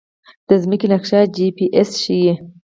[0.47, 2.31] د ځمکې نقشه جی پي اس ښيي